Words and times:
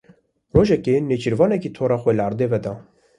Rojekê 0.55 0.95
nêçîrvanekî 1.09 1.69
tora 1.75 1.97
xwe 2.01 2.13
li 2.17 2.23
erdê 2.27 2.47
veda. 2.51 2.73